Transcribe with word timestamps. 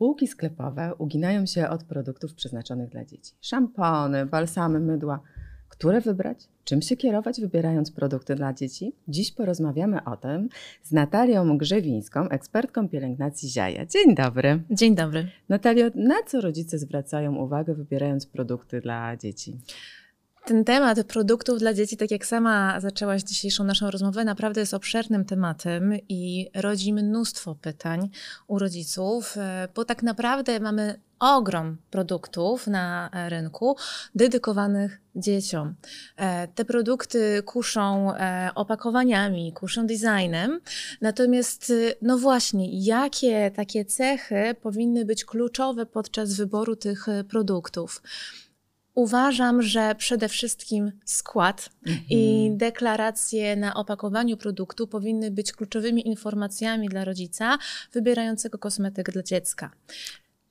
Półki 0.00 0.28
sklepowe 0.28 0.94
uginają 0.98 1.46
się 1.46 1.68
od 1.68 1.84
produktów 1.84 2.34
przeznaczonych 2.34 2.90
dla 2.90 3.04
dzieci. 3.04 3.32
Szampony, 3.40 4.26
balsamy, 4.26 4.80
mydła. 4.80 5.20
Które 5.68 6.00
wybrać? 6.00 6.48
Czym 6.64 6.82
się 6.82 6.96
kierować, 6.96 7.40
wybierając 7.40 7.90
produkty 7.92 8.34
dla 8.34 8.52
dzieci? 8.52 8.92
Dziś 9.08 9.32
porozmawiamy 9.32 10.04
o 10.04 10.16
tym 10.16 10.48
z 10.82 10.92
Natalią 10.92 11.58
Grzewińską, 11.58 12.28
ekspertką 12.28 12.88
pielęgnacji 12.88 13.48
Ziaja. 13.48 13.86
Dzień 13.86 14.14
dobry. 14.14 14.62
Dzień 14.70 14.94
dobry. 14.94 15.28
Natalio, 15.48 15.86
na 15.94 16.22
co 16.26 16.40
rodzice 16.40 16.78
zwracają 16.78 17.36
uwagę, 17.36 17.74
wybierając 17.74 18.26
produkty 18.26 18.80
dla 18.80 19.16
dzieci? 19.16 19.56
Ten 20.50 20.64
temat 20.64 21.06
produktów 21.06 21.58
dla 21.58 21.74
dzieci, 21.74 21.96
tak 21.96 22.10
jak 22.10 22.26
sama 22.26 22.80
zaczęłaś 22.80 23.22
dzisiejszą 23.22 23.64
naszą 23.64 23.90
rozmowę, 23.90 24.24
naprawdę 24.24 24.60
jest 24.60 24.74
obszernym 24.74 25.24
tematem 25.24 25.94
i 26.08 26.50
rodzi 26.54 26.92
mnóstwo 26.92 27.54
pytań 27.54 28.10
u 28.46 28.58
rodziców, 28.58 29.36
e, 29.36 29.68
bo 29.74 29.84
tak 29.84 30.02
naprawdę 30.02 30.60
mamy 30.60 31.00
ogrom 31.18 31.76
produktów 31.90 32.66
na 32.66 33.10
rynku 33.28 33.76
dedykowanych 34.14 35.00
dzieciom. 35.16 35.74
E, 36.16 36.48
te 36.48 36.64
produkty 36.64 37.42
kuszą 37.42 38.14
e, 38.14 38.50
opakowaniami, 38.54 39.52
kuszą 39.52 39.86
designem, 39.86 40.60
natomiast 41.00 41.72
no 42.02 42.18
właśnie, 42.18 42.84
jakie 42.84 43.50
takie 43.50 43.84
cechy 43.84 44.54
powinny 44.62 45.04
być 45.04 45.24
kluczowe 45.24 45.86
podczas 45.86 46.34
wyboru 46.34 46.76
tych 46.76 47.06
produktów? 47.28 48.02
Uważam, 48.94 49.62
że 49.62 49.94
przede 49.94 50.28
wszystkim 50.28 50.92
skład 51.04 51.70
mhm. 51.86 52.06
i 52.10 52.50
deklaracje 52.54 53.56
na 53.56 53.74
opakowaniu 53.74 54.36
produktu 54.36 54.86
powinny 54.86 55.30
być 55.30 55.52
kluczowymi 55.52 56.08
informacjami 56.08 56.88
dla 56.88 57.04
rodzica 57.04 57.58
wybierającego 57.92 58.58
kosmetyk 58.58 59.10
dla 59.10 59.22
dziecka. 59.22 59.70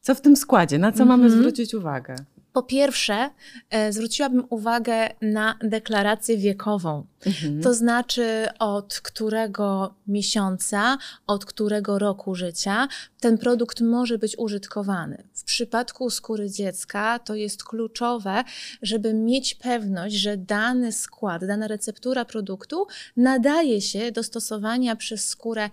Co 0.02 0.16
w 0.16 0.22
tym 0.22 0.36
składzie? 0.36 0.80
Na 0.80 0.92
co 0.92 1.06
mamy 1.06 1.24
mhm. 1.24 1.42
zwrócić 1.42 1.74
uwagę? 1.74 2.16
Po 2.60 2.64
pierwsze, 2.64 3.30
e, 3.70 3.94
zwróciłabym 3.94 4.46
uwagę 4.50 5.10
na 5.22 5.58
deklarację 5.64 6.38
wiekową. 6.38 7.06
Mhm. 7.26 7.62
To 7.62 7.74
znaczy, 7.74 8.48
od 8.60 9.00
którego 9.04 9.94
miesiąca, 10.08 10.98
od 11.28 11.46
którego 11.46 12.00
roku 12.00 12.36
życia 12.36 12.88
ten 13.20 13.38
produkt 13.38 13.82
może 13.82 14.18
być 14.18 14.38
użytkowany. 14.38 15.24
W 15.34 15.44
przypadku 15.44 16.10
skóry 16.10 16.50
dziecka 16.50 17.20
to 17.20 17.36
jest 17.36 17.64
kluczowe, 17.64 18.44
żeby 18.82 19.14
mieć 19.14 19.56
pewność, 19.56 20.16
że 20.16 20.38
dany 20.38 20.92
skład, 20.92 21.46
dana 21.46 21.68
receptura 21.68 22.26
produktu 22.26 22.88
nadaje 23.18 23.82
się 23.82 24.12
do 24.12 24.24
stosowania 24.24 24.96
przez 24.96 25.28
skórę 25.28 25.70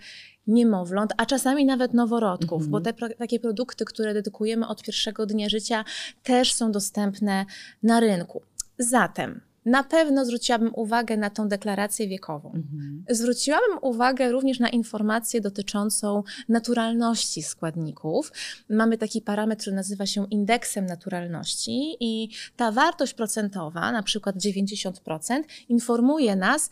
niemowląt, 0.47 1.13
a 1.17 1.25
czasami 1.25 1.65
nawet 1.65 1.93
noworodków, 1.93 2.63
mhm. 2.63 2.71
bo 2.71 2.81
te 2.81 2.93
takie 2.93 3.39
produkty, 3.39 3.85
które 3.85 4.13
dedykujemy 4.13 4.67
od 4.67 4.83
pierwszego 4.83 5.25
dnia 5.25 5.49
życia, 5.49 5.85
też 6.23 6.53
są 6.53 6.71
dostępne 6.71 7.45
na 7.83 7.99
rynku. 7.99 8.41
Zatem 8.77 9.41
na 9.67 9.83
pewno 9.83 10.25
zwróciłabym 10.25 10.71
uwagę 10.75 11.17
na 11.17 11.29
tą 11.29 11.47
deklarację 11.47 12.07
wiekową. 12.07 12.51
Mhm. 12.55 13.03
Zwróciłabym 13.09 13.77
uwagę 13.81 14.31
również 14.31 14.59
na 14.59 14.69
informację 14.69 15.41
dotyczącą 15.41 16.23
naturalności 16.49 17.43
składników. 17.43 18.31
Mamy 18.69 18.97
taki 18.97 19.21
parametr, 19.21 19.61
który 19.61 19.75
nazywa 19.75 20.05
się 20.05 20.25
indeksem 20.31 20.85
naturalności, 20.85 21.97
i 21.99 22.29
ta 22.55 22.71
wartość 22.71 23.13
procentowa, 23.13 23.91
na 23.91 24.03
przykład 24.03 24.35
90%, 24.35 25.43
informuje 25.69 26.35
nas, 26.35 26.69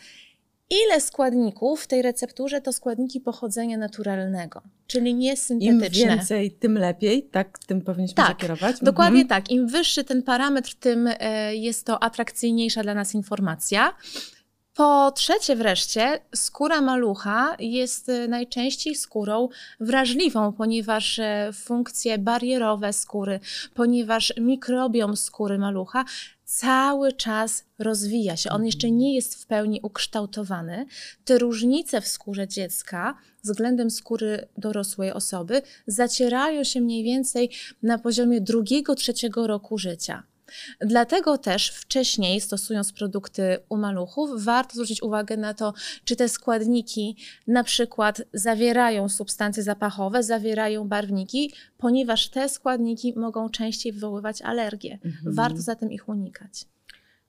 ile 0.70 1.02
składników 1.02 1.82
w 1.82 1.88
tej 1.88 2.02
recepturze 2.02 2.62
to 2.62 2.74
składniki 2.74 3.22
pochodzenia 3.22 3.78
naturalnego, 3.78 4.62
czyli 4.88 5.14
nie 5.14 5.38
syntetyczne. 5.38 6.02
Im 6.02 6.10
więcej, 6.10 6.52
tym 6.52 6.78
lepiej, 6.78 7.24
tak 7.24 7.60
tym 7.60 7.82
powinniśmy 7.82 8.16
tak, 8.16 8.30
się 8.30 8.36
kierować? 8.36 8.76
Dokładnie 8.82 9.22
mhm. 9.22 9.42
tak. 9.42 9.52
Im 9.52 9.68
wyższy 9.68 10.04
ten 10.04 10.24
parametr, 10.24 10.76
tym 10.76 11.10
e, 11.20 11.56
jest 11.56 11.86
to 11.86 12.04
atrakcyjniejsza 12.04 12.84
dla 12.84 12.94
nas 12.94 13.16
informacja. 13.16 13.94
Po 14.76 15.12
trzecie 15.12 15.56
wreszcie, 15.56 16.20
skóra 16.36 16.82
malucha 16.82 17.56
jest 17.60 18.10
e, 18.10 18.28
najczęściej 18.28 18.96
skórą 18.96 19.50
wrażliwą, 19.80 20.54
ponieważ 20.54 21.20
e, 21.20 21.50
funkcje 21.54 22.18
barierowe 22.18 22.94
skóry, 22.94 23.40
ponieważ 23.74 24.34
mikrobiom 24.38 25.18
skóry 25.18 25.58
malucha 25.58 26.06
cały 26.46 27.14
czas 27.14 27.64
rozwija 27.80 28.38
się. 28.38 28.50
On 28.50 28.66
jeszcze 28.66 28.92
nie 28.92 29.16
jest 29.16 29.36
w 29.36 29.46
pełni 29.46 29.80
ukształtowany. 29.84 30.86
Te 31.26 31.38
różnice 31.38 32.02
w 32.02 32.08
skórze 32.08 32.48
dziecka 32.48 33.18
względem 33.44 33.92
skóry 33.92 34.48
dorosłej 34.58 35.12
osoby 35.12 35.62
zacierają 35.88 36.64
się 36.64 36.82
mniej 36.82 37.04
więcej 37.04 37.50
na 37.84 37.98
poziomie 37.98 38.42
drugiego, 38.42 38.96
trzeciego 38.96 39.48
roku 39.48 39.78
życia. 39.78 40.24
Dlatego 40.82 41.38
też 41.38 41.70
wcześniej, 41.70 42.42
stosując 42.42 42.94
produkty 42.94 43.58
u 43.70 43.78
maluchów, 43.78 44.44
warto 44.44 44.74
zwrócić 44.74 45.04
uwagę 45.04 45.38
na 45.38 45.54
to, 45.54 45.74
czy 46.04 46.16
te 46.16 46.30
składniki 46.30 47.18
na 47.48 47.64
przykład 47.64 48.22
zawierają 48.34 49.10
substancje 49.10 49.64
zapachowe, 49.64 50.24
zawierają 50.24 50.88
barwniki, 50.88 51.54
ponieważ 51.78 52.30
te 52.30 52.50
składniki 52.50 53.14
mogą 53.20 53.50
częściej 53.50 53.92
wywoływać 53.92 54.42
alergie. 54.42 55.00
Mhm. 55.06 55.36
Warto 55.36 55.62
zatem 55.62 55.92
ich 55.92 56.10
unikać. 56.10 56.66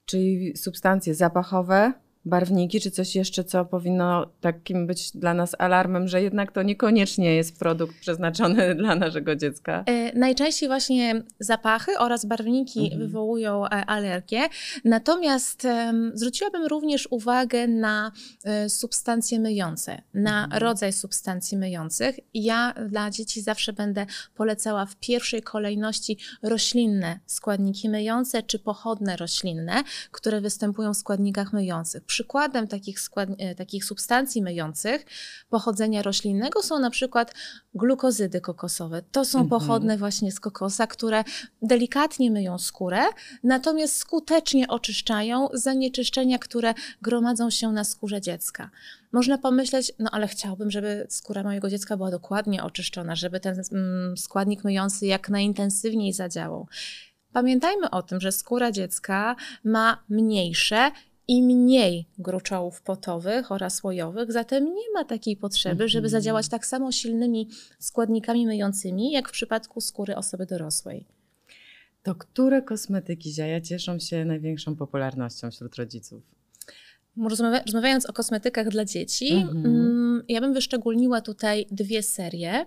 Czyli 0.05 0.57
substancje 0.57 1.15
zapachowe, 1.15 1.93
barwniki, 2.27 2.81
czy 2.81 2.91
coś 2.91 3.15
jeszcze, 3.15 3.43
co 3.43 3.65
powinno 3.65 4.25
takim 4.41 4.87
być 4.87 5.11
dla 5.11 5.33
nas 5.33 5.55
alarmem, 5.59 6.07
że 6.07 6.21
jednak 6.21 6.51
to 6.51 6.61
niekoniecznie 6.63 7.35
jest 7.35 7.59
produkt 7.59 7.99
przeznaczony 7.99 8.75
dla 8.81 8.95
naszego 8.95 9.35
dziecka? 9.35 9.83
E, 9.85 10.19
najczęściej 10.19 10.69
właśnie 10.69 11.23
zapachy 11.39 11.97
oraz 11.99 12.25
barwniki 12.25 12.83
mhm. 12.83 13.01
wywołują 13.01 13.65
e, 13.65 13.69
alergię. 13.69 14.41
Natomiast 14.85 15.67
zwróciłabym 16.13 16.65
również 16.65 17.07
uwagę 17.11 17.67
na 17.67 18.11
e, 18.43 18.69
substancje 18.69 19.39
myjące, 19.39 20.01
na 20.13 20.43
mhm. 20.43 20.61
rodzaj 20.61 20.93
substancji 20.93 21.57
myjących. 21.57 22.19
Ja 22.33 22.73
dla 22.89 23.09
dzieci 23.09 23.41
zawsze 23.41 23.73
będę 23.73 24.05
polecała 24.35 24.85
w 24.85 24.95
pierwszej 24.95 25.41
kolejności 25.41 26.17
roślinne 26.43 27.19
składniki 27.25 27.89
myjące 27.89 28.43
czy 28.43 28.59
pochodne 28.59 29.17
roślinne, 29.17 29.83
które 30.11 30.41
występują 30.41 30.93
w 30.93 30.97
składnikach 30.97 31.53
myjących 31.53 32.03
przykładem 32.17 32.67
takich, 32.67 32.99
skład, 32.99 33.29
e, 33.37 33.55
takich 33.55 33.85
substancji 33.85 34.41
myjących 34.41 35.05
pochodzenia 35.49 36.01
roślinnego 36.01 36.63
są 36.63 36.79
na 36.79 36.89
przykład 36.89 37.33
glukozydy 37.73 38.41
kokosowe. 38.41 39.01
To 39.11 39.25
są 39.25 39.39
mhm. 39.39 39.49
pochodne 39.49 39.97
właśnie 39.97 40.31
z 40.31 40.39
kokosa, 40.39 40.87
które 40.87 41.23
delikatnie 41.61 42.31
myją 42.31 42.57
skórę, 42.57 43.01
natomiast 43.43 43.95
skutecznie 43.97 44.67
oczyszczają 44.67 45.47
zanieczyszczenia, 45.53 46.39
które 46.39 46.73
gromadzą 47.01 47.49
się 47.49 47.71
na 47.71 47.83
skórze 47.83 48.21
dziecka. 48.21 48.69
Można 49.11 49.37
pomyśleć, 49.37 49.91
no 49.99 50.09
ale 50.11 50.27
chciałbym, 50.27 50.71
żeby 50.71 51.07
skóra 51.09 51.43
mojego 51.43 51.69
dziecka 51.69 51.97
była 51.97 52.11
dokładnie 52.11 52.63
oczyszczona, 52.63 53.15
żeby 53.15 53.39
ten 53.39 53.63
mm, 53.71 54.17
składnik 54.17 54.63
myjący 54.63 55.05
jak 55.05 55.29
najintensywniej 55.29 56.13
zadziałał. 56.13 56.67
Pamiętajmy 57.33 57.89
o 57.89 58.03
tym, 58.03 58.21
że 58.21 58.31
skóra 58.31 58.71
dziecka 58.71 59.35
ma 59.63 60.03
mniejsze 60.09 60.91
i 61.27 61.43
mniej 61.43 62.07
gruczołów 62.17 62.81
potowych 62.81 63.51
oraz 63.51 63.83
łojowych, 63.83 64.31
zatem 64.31 64.65
nie 64.65 64.91
ma 64.93 65.05
takiej 65.05 65.37
potrzeby, 65.37 65.87
żeby 65.87 66.07
mhm. 66.07 66.11
zadziałać 66.11 66.47
tak 66.47 66.65
samo 66.65 66.91
silnymi 66.91 67.49
składnikami 67.79 68.45
myjącymi, 68.45 69.11
jak 69.11 69.29
w 69.29 69.31
przypadku 69.31 69.81
skóry 69.81 70.15
osoby 70.15 70.45
dorosłej. 70.45 71.05
To 72.03 72.15
które 72.15 72.61
kosmetyki 72.61 73.31
ziaja 73.33 73.61
cieszą 73.61 73.99
się 73.99 74.25
największą 74.25 74.75
popularnością 74.75 75.51
wśród 75.51 75.75
rodziców? 75.75 76.23
rozmawiając 77.65 78.05
o 78.05 78.13
kosmetykach 78.13 78.69
dla 78.69 78.85
dzieci, 78.85 79.33
mhm. 79.33 79.65
Mm, 79.65 80.23
ja 80.27 80.41
bym 80.41 80.53
wyszczególniła 80.53 81.21
tutaj 81.21 81.65
dwie 81.71 82.03
serie. 82.03 82.65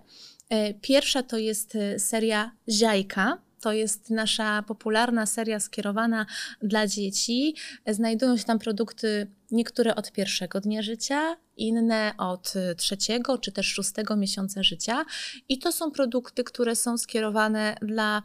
E, 0.49 0.75
pierwsza 0.75 1.23
to 1.23 1.39
jest 1.39 1.77
e, 1.77 1.99
seria 1.99 2.51
Ziajka, 2.69 3.39
to 3.61 3.73
jest 3.73 4.11
nasza 4.11 4.63
popularna 4.63 5.27
seria 5.27 5.61
skierowana 5.61 6.27
dla 6.63 6.87
dzieci. 6.87 7.55
Znajdują 7.87 8.37
się 8.37 8.45
tam 8.45 8.59
produkty 8.59 9.27
niektóre 9.51 9.95
od 9.95 10.13
pierwszego 10.13 10.61
dnia 10.61 10.83
życia, 10.83 11.37
inne 11.57 12.13
od 12.19 12.55
trzeciego 12.77 13.39
czy 13.39 13.53
też 13.53 13.67
szóstego 13.67 14.17
miesiąca 14.17 14.63
życia. 14.63 15.05
I 15.49 15.59
to 15.59 15.73
są 15.73 15.91
produkty, 15.91 16.45
które 16.45 16.77
są 16.77 16.99
skierowane 16.99 17.77
dla 17.83 18.23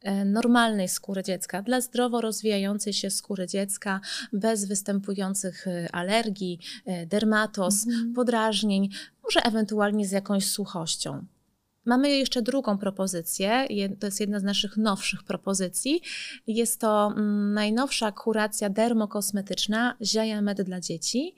e, 0.00 0.24
normalnej 0.24 0.88
skóry 0.88 1.22
dziecka, 1.22 1.62
dla 1.62 1.80
zdrowo 1.80 2.20
rozwijającej 2.20 2.92
się 2.92 3.10
skóry 3.10 3.46
dziecka, 3.46 4.00
bez 4.32 4.64
występujących 4.64 5.66
e, 5.66 5.88
alergii, 5.94 6.58
e, 6.86 7.06
dermatos, 7.06 7.86
mhm. 7.86 8.12
podrażnień, 8.12 8.88
może 9.22 9.40
ewentualnie 9.42 10.06
z 10.06 10.10
jakąś 10.10 10.46
suchością. 10.46 11.26
Mamy 11.84 12.10
jeszcze 12.10 12.42
drugą 12.42 12.78
propozycję, 12.78 13.66
to 14.00 14.06
jest 14.06 14.20
jedna 14.20 14.40
z 14.40 14.42
naszych 14.42 14.76
nowszych 14.76 15.22
propozycji. 15.22 16.00
Jest 16.46 16.80
to 16.80 17.12
mm, 17.16 17.54
najnowsza 17.54 18.12
kuracja 18.12 18.70
dermokosmetyczna 18.70 19.96
Ziaja 20.02 20.42
Med 20.42 20.62
dla 20.62 20.80
dzieci. 20.80 21.34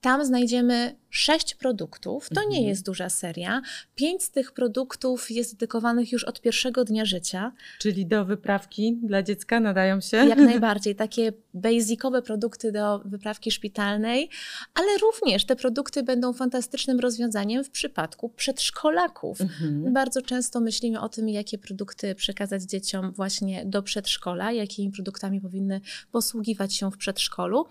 Tam 0.00 0.24
znajdziemy 0.24 0.96
sześć 1.10 1.54
produktów. 1.54 2.28
To 2.28 2.40
Mhm. 2.40 2.50
nie 2.50 2.68
jest 2.68 2.84
duża 2.86 3.08
seria. 3.10 3.62
Pięć 3.94 4.22
z 4.22 4.30
tych 4.30 4.52
produktów 4.52 5.30
jest 5.30 5.54
dedykowanych 5.54 6.12
już 6.12 6.24
od 6.24 6.40
pierwszego 6.40 6.84
dnia 6.84 7.04
życia. 7.04 7.52
Czyli 7.78 8.06
do 8.06 8.24
wyprawki 8.24 8.98
dla 9.02 9.22
dziecka 9.22 9.60
nadają 9.60 10.00
się? 10.00 10.16
Jak 10.16 10.38
najbardziej. 10.52 10.96
Takie 10.96 11.32
basicowe 11.54 12.22
produkty 12.22 12.72
do 12.72 12.98
wyprawki 13.04 13.50
szpitalnej, 13.50 14.30
ale 14.74 14.98
również 14.98 15.44
te 15.44 15.56
produkty 15.56 16.02
będą 16.02 16.32
fantastycznym 16.32 17.00
rozwiązaniem 17.00 17.64
w 17.64 17.70
przypadku 17.70 18.28
przedszkolaków. 18.28 19.40
Mhm. 19.40 19.92
Bardzo 19.92 20.22
często 20.22 20.60
myślimy 20.60 21.00
o 21.00 21.08
tym, 21.08 21.28
jakie 21.28 21.58
produkty 21.58 22.14
przekazać 22.14 22.62
dzieciom 22.62 23.12
właśnie 23.12 23.64
do 23.66 23.82
przedszkola, 23.82 24.52
jakimi 24.52 24.92
produktami 24.92 25.40
powinny 25.40 25.80
posługiwać 26.12 26.74
się 26.74 26.90
w 26.90 26.96
przedszkolu. 26.96 27.66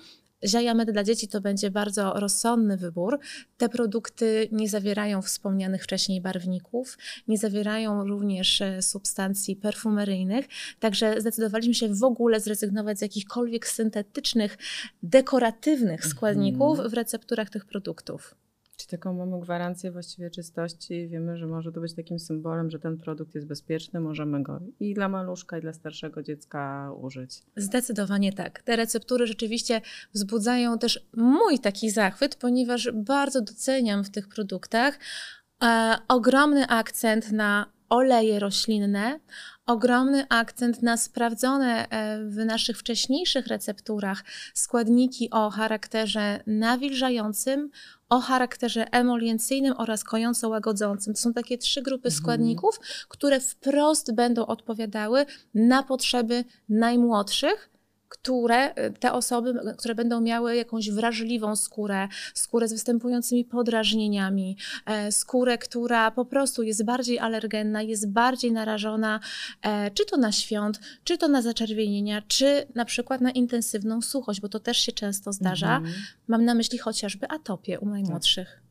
Ziajamed 0.46 0.92
dla 0.92 1.04
dzieci 1.04 1.28
to 1.28 1.42
będzie 1.42 1.72
bardzo 1.72 2.14
rozsądny 2.14 2.78
wybór. 2.78 3.20
Te 3.58 3.70
produkty 3.70 4.50
nie 4.52 4.70
zawierają 4.70 5.22
wspomnianych 5.22 5.84
wcześniej 5.84 6.22
barwników, 6.22 6.98
nie 7.28 7.38
zawierają 7.38 8.08
również 8.08 8.62
e, 8.62 8.82
substancji 8.82 9.56
perfumeryjnych, 9.56 10.46
także 10.80 11.22
zdecydowaliśmy 11.22 11.74
się 11.74 11.94
w 11.94 12.04
ogóle 12.04 12.40
zrezygnować 12.40 13.00
z 13.00 13.02
jakichkolwiek 13.02 13.68
syntetycznych, 13.68 14.58
dekoratywnych 15.04 16.06
składników 16.06 16.80
w 16.80 16.94
recepturach 16.94 17.50
tych 17.50 17.66
produktów. 17.66 18.36
Czy 18.78 18.88
taką 18.88 19.14
mamy 19.14 19.40
gwarancję 19.40 19.92
właściwie 19.92 20.30
czystości? 20.30 21.08
Wiemy, 21.08 21.38
że 21.38 21.48
może 21.48 21.72
to 21.72 21.82
być 21.82 21.94
takim 21.96 22.20
symbolem, 22.20 22.70
że 22.72 22.80
ten 22.80 22.98
produkt 22.98 23.36
jest 23.36 23.48
bezpieczny, 23.48 24.00
możemy 24.00 24.44
go 24.44 24.60
i 24.80 24.94
dla 24.94 25.10
maluszka, 25.10 25.58
i 25.58 25.62
dla 25.62 25.74
starszego 25.74 26.24
dziecka 26.24 26.92
użyć. 27.02 27.42
Zdecydowanie 27.58 28.34
tak. 28.34 28.62
Te 28.64 28.76
receptury 28.76 29.28
rzeczywiście 29.28 29.82
wzbudzają 30.14 30.80
też 30.80 31.08
mój 31.14 31.60
taki 31.60 31.90
zachwyt, 31.90 32.36
ponieważ 32.36 32.92
bardzo 32.94 33.42
doceniam 33.42 34.04
w 34.04 34.10
tych 34.10 34.28
produktach 34.28 35.00
e, 35.64 35.98
ogromny 36.08 36.68
akcent 36.68 37.32
na 37.32 37.76
oleje 37.90 38.40
roślinne, 38.40 39.20
ogromny 39.66 40.26
akcent 40.30 40.84
na 40.84 40.98
sprawdzone 40.98 41.90
e, 41.90 42.20
w 42.30 42.36
naszych 42.36 42.78
wcześniejszych 42.78 43.48
recepturach 43.48 44.24
składniki 44.54 45.30
o 45.32 45.50
charakterze 45.50 46.40
nawilżającym, 46.48 47.70
o 48.16 48.20
charakterze 48.20 48.86
emoliencyjnym 48.92 49.74
oraz 49.78 50.04
kojąco-łagodzącym. 50.04 51.14
To 51.14 51.20
są 51.20 51.34
takie 51.34 51.58
trzy 51.58 51.82
grupy 51.82 52.08
Mhm. 52.08 52.22
składników, 52.24 52.80
które 53.10 53.40
wprost 53.40 54.16
będą 54.16 54.46
odpowiadały 54.46 55.26
na 55.54 55.84
potrzeby 55.84 56.44
najmłodszych, 56.70 57.70
które 58.22 58.72
y, 58.72 58.94
te 59.00 59.14
osoby, 59.14 59.54
które 59.78 59.96
będą 59.96 60.22
miały 60.22 60.56
jakąś 60.56 60.92
wrażliwą 60.92 61.56
skórę, 61.56 62.08
skórę 62.34 62.68
z 62.68 62.74
występującymi 62.74 63.46
podrażnieniami, 63.46 64.58
e, 64.86 65.12
skórę, 65.12 65.58
która 65.58 66.12
po 66.12 66.26
prostu 66.26 66.64
jest 66.64 66.86
bardziej 66.86 67.20
alergenna, 67.20 67.82
jest 67.82 68.10
bardziej 68.10 68.52
narażona 68.52 69.20
e, 69.62 69.92
czy 69.92 70.06
to 70.06 70.18
na 70.18 70.32
świąt, 70.32 70.80
czy 71.04 71.18
to 71.18 71.28
na 71.28 71.42
zaczerwienienia, 71.42 72.22
czy 72.28 72.68
na 72.76 72.86
przykład 72.86 73.22
na 73.22 73.32
intensywną 73.32 74.02
suchość, 74.02 74.42
bo 74.42 74.50
to 74.50 74.60
też 74.60 74.78
się 74.78 74.92
często 74.92 75.34
zdarza. 75.34 75.78
Mhm. 75.78 75.96
Mam 76.28 76.46
na 76.46 76.54
myśli 76.54 76.78
chociażby 76.78 77.28
atopię 77.30 77.80
u 77.80 77.86
najmłodszych. 77.86 78.65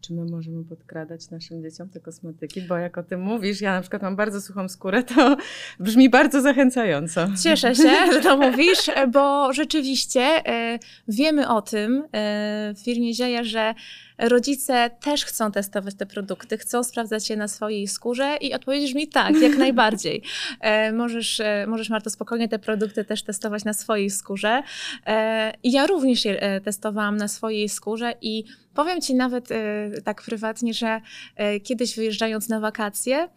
Czy 0.00 0.14
my 0.14 0.24
możemy 0.24 0.64
podkradać 0.64 1.30
naszym 1.30 1.62
dzieciom 1.62 1.88
te 1.88 2.00
kosmetyki? 2.00 2.62
Bo 2.62 2.76
jak 2.76 2.98
o 2.98 3.02
tym 3.02 3.20
mówisz, 3.20 3.60
ja 3.60 3.72
na 3.72 3.80
przykład 3.80 4.02
mam 4.02 4.16
bardzo 4.16 4.40
suchą 4.40 4.68
skórę, 4.68 5.02
to 5.02 5.36
brzmi 5.80 6.10
bardzo 6.10 6.40
zachęcająco. 6.40 7.28
Cieszę 7.42 7.74
się, 7.74 8.12
że 8.12 8.20
to 8.20 8.36
mówisz, 8.36 8.90
bo 9.12 9.52
rzeczywiście 9.52 10.20
e, 10.20 10.78
wiemy 11.08 11.48
o 11.48 11.62
tym 11.62 12.02
e, 12.12 12.74
w 12.76 12.84
firmie 12.84 13.14
Zieja, 13.14 13.44
że 13.44 13.74
rodzice 14.20 14.90
też 15.00 15.24
chcą 15.24 15.52
testować 15.52 15.94
te 15.94 16.06
produkty, 16.06 16.58
chcą 16.58 16.84
sprawdzać 16.84 17.30
je 17.30 17.36
na 17.36 17.48
swojej 17.48 17.88
skórze 17.88 18.36
i 18.40 18.54
odpowiedzisz 18.54 18.94
mi 18.94 19.08
tak, 19.08 19.40
jak 19.40 19.56
najbardziej. 19.66 20.22
E, 20.60 20.92
możesz, 20.92 21.40
e, 21.40 21.66
możesz, 21.68 21.90
Marto, 21.90 22.10
spokojnie 22.10 22.48
te 22.48 22.58
produkty 22.58 23.04
też 23.04 23.22
testować 23.22 23.64
na 23.64 23.72
swojej 23.72 24.10
skórze. 24.10 24.62
E, 25.06 25.52
ja 25.64 25.86
również 25.86 26.24
je 26.24 26.60
testowałam 26.64 27.16
na 27.16 27.28
swojej 27.28 27.68
skórze 27.68 28.14
i 28.22 28.44
powiem 28.74 29.00
Ci 29.00 29.14
nawet 29.14 29.48
tak 30.04 30.22
prywatnie, 30.22 30.74
że 30.74 31.00
kiedyś 31.62 31.96
wyjeżdżając 31.96 32.48
na 32.48 32.60
wakacje, 32.60 33.28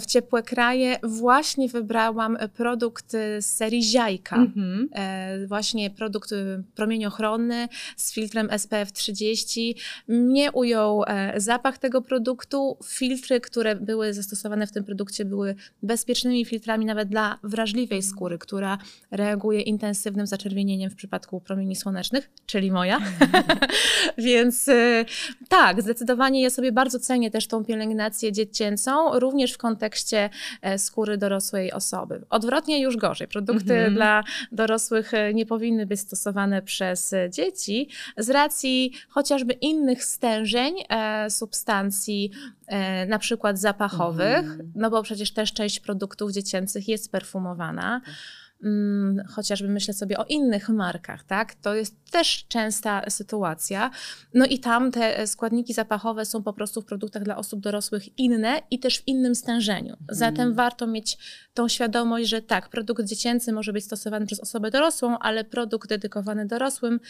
w 0.00 0.06
ciepłe 0.06 0.42
kraje, 0.42 0.96
właśnie 1.02 1.68
wybrałam 1.68 2.38
produkt 2.54 3.10
z 3.38 3.46
serii 3.46 3.82
Ziajka. 3.82 4.36
Mhm. 4.36 4.88
E, 4.92 5.46
właśnie 5.46 5.90
produkt 5.90 6.32
e, 6.32 6.62
promieniochronny 6.74 7.68
z 7.96 8.12
filtrem 8.12 8.48
SPF 8.58 8.92
30. 8.92 9.76
Mnie 10.08 10.52
ujął 10.52 11.04
e, 11.06 11.40
zapach 11.40 11.78
tego 11.78 12.02
produktu. 12.02 12.76
Filtry, 12.84 13.40
które 13.40 13.76
były 13.76 14.14
zastosowane 14.14 14.66
w 14.66 14.72
tym 14.72 14.84
produkcie, 14.84 15.24
były 15.24 15.54
bezpiecznymi 15.82 16.44
filtrami 16.44 16.86
nawet 16.86 17.08
dla 17.08 17.38
wrażliwej 17.42 18.02
skóry, 18.02 18.38
która 18.38 18.78
reaguje 19.10 19.60
intensywnym 19.60 20.26
zaczerwienieniem 20.26 20.90
w 20.90 20.94
przypadku 20.94 21.40
promieni 21.40 21.76
słonecznych, 21.76 22.30
czyli 22.46 22.72
moja. 22.72 23.00
Więc 24.18 24.68
e, 24.68 25.04
tak, 25.48 25.82
zdecydowanie 25.82 26.42
ja 26.42 26.50
sobie 26.50 26.72
bardzo 26.72 26.98
cenię 26.98 27.30
też 27.30 27.46
tą 27.46 27.64
pielęgnację 27.64 28.32
dziecięcą, 28.32 29.18
również 29.18 29.52
w 29.52 29.58
kontekście 29.66 30.30
e, 30.62 30.78
skóry 30.78 31.18
dorosłej 31.18 31.72
osoby. 31.72 32.24
Odwrotnie 32.30 32.80
już 32.80 32.96
gorzej. 32.96 33.28
Produkty 33.28 33.74
Mhm. 33.74 33.94
dla 33.94 34.22
dorosłych 34.52 35.14
e, 35.14 35.34
nie 35.34 35.46
powinny 35.46 35.86
być 35.86 36.00
stosowane 36.00 36.62
przez 36.62 37.12
e, 37.12 37.30
dzieci 37.30 37.88
z 38.18 38.30
racji 38.30 38.92
chociażby 39.08 39.52
innych 39.52 40.04
stężeń 40.04 40.74
substancji, 41.28 42.30
na 43.08 43.18
przykład 43.18 43.58
zapachowych, 43.58 44.38
Mhm. 44.38 44.72
no 44.74 44.90
bo 44.90 45.02
przecież 45.02 45.32
też 45.32 45.52
część 45.52 45.80
produktów 45.80 46.32
dziecięcych 46.32 46.88
jest 46.88 47.12
perfumowana. 47.12 48.00
Mm, 48.62 49.26
chociażby 49.28 49.68
myślę 49.68 49.94
sobie 49.94 50.18
o 50.18 50.24
innych 50.24 50.68
markach, 50.68 51.24
tak? 51.24 51.54
To 51.54 51.74
jest 51.74 51.94
też 52.10 52.46
częsta 52.48 53.10
sytuacja. 53.10 53.90
No 54.34 54.46
i 54.46 54.58
tam 54.58 54.90
te 54.92 55.26
składniki 55.26 55.74
zapachowe 55.74 56.24
są 56.24 56.42
po 56.42 56.52
prostu 56.52 56.82
w 56.82 56.84
produktach 56.84 57.22
dla 57.22 57.36
osób 57.36 57.60
dorosłych 57.60 58.18
inne 58.18 58.62
i 58.70 58.78
też 58.78 58.98
w 58.98 59.08
innym 59.08 59.34
stężeniu. 59.34 59.96
Zatem 60.08 60.54
warto 60.54 60.86
mieć 60.86 61.18
tą 61.54 61.68
świadomość, 61.68 62.28
że 62.28 62.42
tak, 62.42 62.68
produkt 62.68 63.04
dziecięcy 63.04 63.52
może 63.52 63.72
być 63.72 63.84
stosowany 63.84 64.26
przez 64.26 64.40
osobę 64.40 64.70
dorosłą, 64.70 65.18
ale 65.18 65.44
produkt 65.44 65.88
dedykowany 65.88 66.46
dorosłym 66.46 67.00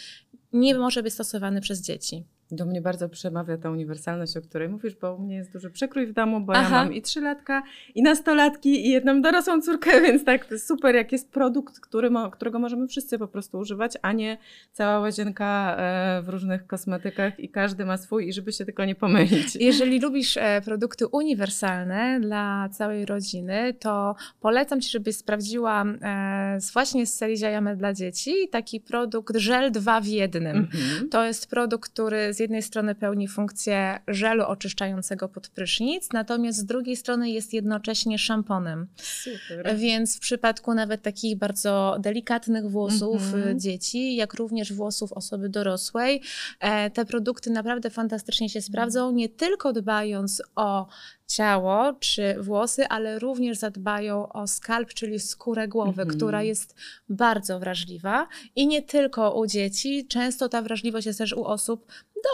nie 0.53 0.75
może 0.75 1.03
być 1.03 1.13
stosowany 1.13 1.61
przez 1.61 1.81
dzieci. 1.81 2.23
Do 2.51 2.65
mnie 2.65 2.81
bardzo 2.81 3.09
przemawia 3.09 3.57
ta 3.57 3.69
uniwersalność, 3.71 4.37
o 4.37 4.41
której 4.41 4.69
mówisz, 4.69 4.95
bo 4.95 5.15
u 5.15 5.19
mnie 5.19 5.35
jest 5.35 5.53
duży 5.53 5.69
przekrój 5.71 6.07
w 6.07 6.13
domu, 6.13 6.41
bo 6.41 6.53
Aha. 6.53 6.63
ja 6.77 6.83
mam 6.83 6.93
i 6.93 7.01
trzylatka, 7.01 7.63
i 7.95 8.01
nastolatki, 8.03 8.87
i 8.87 8.89
jedną 8.89 9.21
dorosłą 9.21 9.61
córkę, 9.61 10.01
więc 10.07 10.25
tak, 10.25 10.45
to 10.45 10.53
jest 10.53 10.67
super, 10.67 10.95
jak 10.95 11.11
jest 11.11 11.31
produkt, 11.31 11.79
który 11.79 12.09
mo- 12.09 12.31
którego 12.31 12.59
możemy 12.59 12.87
wszyscy 12.87 13.19
po 13.19 13.27
prostu 13.27 13.57
używać, 13.57 13.93
a 14.01 14.11
nie 14.11 14.37
cała 14.71 14.99
łazienka 14.99 15.75
e, 15.79 16.21
w 16.21 16.29
różnych 16.29 16.67
kosmetykach 16.67 17.39
i 17.39 17.49
każdy 17.49 17.85
ma 17.85 17.97
swój 17.97 18.27
i 18.27 18.33
żeby 18.33 18.51
się 18.51 18.65
tylko 18.65 18.85
nie 18.85 18.95
pomylić. 18.95 19.55
Jeżeli 19.69 19.99
lubisz 19.99 20.37
e, 20.37 20.61
produkty 20.65 21.07
uniwersalne 21.07 22.19
dla 22.21 22.69
całej 22.71 23.05
rodziny, 23.05 23.73
to 23.79 24.15
polecam 24.39 24.81
Ci, 24.81 24.89
żebyś 24.91 25.15
sprawdziła 25.15 25.85
e, 26.01 26.57
z- 26.61 26.71
właśnie 26.73 27.05
z 27.05 27.13
serii 27.13 27.37
Ziajamet 27.37 27.77
dla 27.79 27.93
dzieci 27.93 28.33
taki 28.51 28.79
produkt 28.81 29.37
żel 29.37 29.71
2 29.71 30.01
w 30.01 30.05
jednym. 30.05 30.57
Mhm. 30.57 31.09
To 31.09 31.25
jest 31.25 31.49
produkt, 31.49 31.91
który 31.91 32.33
z 32.37 32.39
jednej 32.39 32.61
strony 32.61 32.95
pełni 32.95 33.27
funkcję 33.27 33.99
żelu 34.07 34.43
oczyszczającego 34.43 35.29
pod 35.29 35.47
prysznic, 35.47 36.09
natomiast 36.13 36.57
z 36.57 36.65
drugiej 36.65 36.95
strony 36.95 37.29
jest 37.29 37.53
jednocześnie 37.53 38.19
szamponem. 38.19 38.87
Super. 38.95 39.77
Więc 39.77 40.17
w 40.17 40.19
przypadku 40.19 40.73
nawet 40.73 41.01
takich 41.01 41.37
bardzo 41.37 41.97
delikatnych 41.99 42.69
włosów 42.69 43.23
Mhm. 43.23 43.47
y, 43.47 43.59
dzieci, 43.59 44.15
jak 44.15 44.33
również 44.33 44.73
włosów 44.73 45.13
osoby 45.13 45.49
dorosłej, 45.49 46.21
e, 46.59 46.89
te 46.89 47.05
produkty 47.05 47.49
naprawdę 47.49 47.89
fantastycznie 47.89 48.49
się 48.49 48.61
sprawdzą, 48.61 49.11
nie 49.11 49.29
tylko 49.29 49.73
dbając 49.73 50.41
o 50.55 50.87
ciało 51.27 51.93
czy 51.99 52.35
włosy, 52.39 52.87
ale 52.87 53.19
również 53.19 53.57
zadbają 53.57 54.29
o 54.29 54.47
skalp, 54.47 54.93
czyli 54.93 55.19
skórę 55.19 55.67
głowy, 55.67 56.01
Mhm. 56.01 56.09
która 56.17 56.43
jest 56.43 56.75
bardzo 57.09 57.59
wrażliwa 57.59 58.27
i 58.55 58.67
nie 58.67 58.81
tylko 58.81 59.33
u 59.39 59.47
dzieci, 59.47 60.07
często 60.07 60.49
ta 60.49 60.61
wrażliwość 60.61 61.07
jest 61.07 61.19
też 61.19 61.33
u 61.33 61.45
osób 61.45 61.85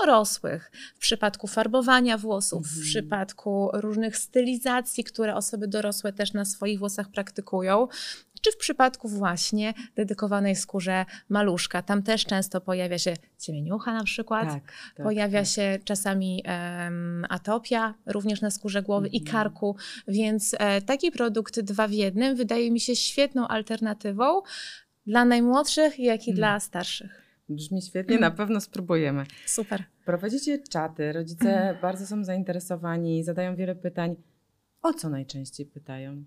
dorosłych. 0.01 0.71
W 0.95 0.99
przypadku 0.99 1.47
farbowania 1.47 2.17
włosów, 2.17 2.67
w 2.67 2.69
Mhm. 2.69 2.83
przypadku 2.85 3.69
różnych 3.73 4.17
stylizacji, 4.17 5.03
które 5.03 5.35
osoby 5.35 5.67
dorosłe 5.67 6.13
też 6.13 6.33
na 6.33 6.45
swoich 6.45 6.79
włosach 6.79 7.09
praktykują, 7.11 7.87
czy 8.43 8.51
w 8.51 8.57
przypadku 8.57 9.07
właśnie 9.07 9.73
dedykowanej 9.95 10.55
skórze 10.55 11.05
maluszka. 11.29 11.81
Tam 11.81 12.03
też 12.03 12.25
często 12.25 12.61
pojawia 12.61 12.97
się 12.97 13.13
ciemieniucha 13.39 13.93
na 13.93 14.03
przykład. 14.03 14.47
Tak, 14.49 14.63
tak, 14.97 15.05
Pojawia 15.05 15.39
tak. 15.39 15.47
się 15.47 15.79
czasami 15.83 16.41
em, 16.45 17.25
atopia, 17.29 17.93
również 18.05 18.41
na 18.41 18.51
skórze 18.51 18.81
głowy 18.81 19.07
i 19.07 19.19
Mhm. 19.19 19.31
karku, 19.31 19.75
więc 20.07 20.55
e, 20.59 20.81
taki 20.81 21.11
produkt 21.11 21.59
dwa 21.59 21.87
w 21.87 21.91
jednym 21.91 22.35
wydaje 22.35 22.71
mi 22.71 22.79
się 22.79 22.95
świetną 22.95 23.47
alternatywą 23.47 24.41
dla 25.07 25.25
najmłodszych, 25.25 25.99
jak 25.99 26.27
i 26.27 26.29
Mm. 26.31 26.35
dla 26.37 26.59
starszych. 26.59 27.23
Brzmi 27.49 27.81
świetnie, 27.81 28.17
na 28.19 28.31
pewno 28.31 28.61
spróbujemy. 28.61 29.25
Super. 29.45 29.83
Prowadzicie 30.05 30.59
czaty, 30.59 31.13
rodzice 31.13 31.77
bardzo 31.81 32.07
są 32.07 32.23
zainteresowani, 32.23 33.23
zadają 33.23 33.55
wiele 33.55 33.75
pytań. 33.75 34.15
O 34.81 34.93
co 34.93 35.09
najczęściej 35.09 35.65
pytają? 35.65 36.23